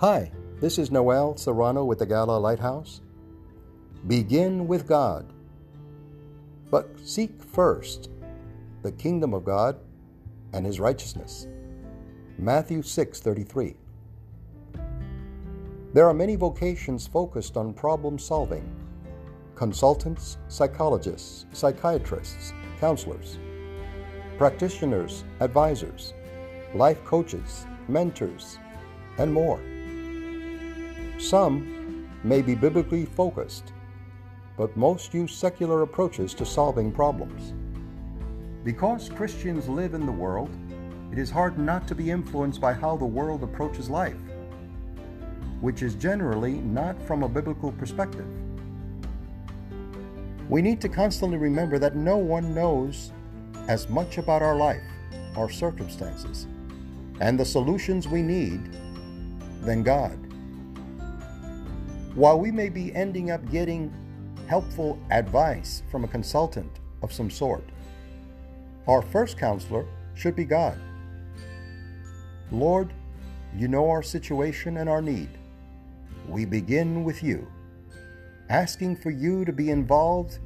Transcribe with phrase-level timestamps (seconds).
[0.00, 3.02] Hi, this is Noel Serrano with the Gala Lighthouse.
[4.06, 5.30] Begin with God,
[6.70, 8.08] but seek first
[8.80, 9.76] the kingdom of God
[10.54, 11.48] and his righteousness.
[12.38, 13.76] Matthew 6:33.
[15.92, 18.64] There are many vocations focused on problem solving.
[19.54, 23.38] Consultants, psychologists, psychiatrists, counselors,
[24.38, 26.14] practitioners, advisors,
[26.74, 28.58] life coaches, mentors,
[29.18, 29.60] and more.
[31.20, 33.74] Some may be biblically focused,
[34.56, 37.52] but most use secular approaches to solving problems.
[38.64, 40.48] Because Christians live in the world,
[41.12, 44.16] it is hard not to be influenced by how the world approaches life,
[45.60, 48.26] which is generally not from a biblical perspective.
[50.48, 53.12] We need to constantly remember that no one knows
[53.68, 54.82] as much about our life,
[55.36, 56.46] our circumstances,
[57.20, 58.72] and the solutions we need
[59.60, 60.29] than God.
[62.14, 63.92] While we may be ending up getting
[64.48, 67.64] helpful advice from a consultant of some sort,
[68.88, 70.76] our first counselor should be God.
[72.50, 72.92] Lord,
[73.56, 75.30] you know our situation and our need.
[76.28, 77.46] We begin with you,
[78.48, 80.40] asking for you to be involved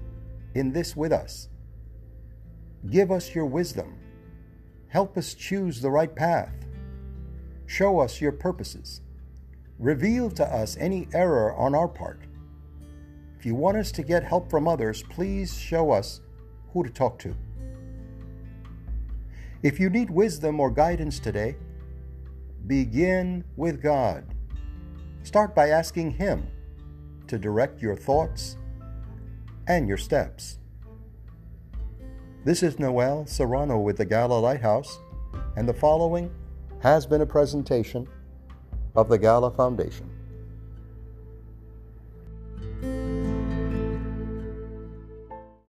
[0.55, 1.49] in this with us.
[2.91, 3.99] Give us your wisdom.
[4.89, 6.53] Help us choose the right path.
[7.67, 9.01] Show us your purposes
[9.79, 12.21] Reveal to us any error on our part.
[13.39, 16.21] If you want us to get help from others, please show us
[16.73, 17.35] who to talk to.
[19.63, 21.57] If you need wisdom or guidance today,
[22.67, 24.25] begin with God.
[25.25, 26.47] Start by asking Him
[27.27, 28.57] to direct your thoughts
[29.67, 30.59] and your steps.
[32.45, 34.99] This is Noel Serrano with the Gala Lighthouse,
[35.57, 36.31] and the following
[36.81, 38.07] has been a presentation
[38.95, 40.09] of the Gala Foundation.